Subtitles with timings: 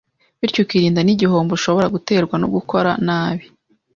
[0.39, 3.45] bityo ukirinda n’igihombo ushobora guterwa no gukora nabi